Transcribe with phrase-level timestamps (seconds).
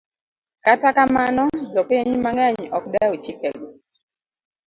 [0.65, 1.43] Kata kamano,
[1.73, 3.67] jopiny mang'eny ok dew chikego.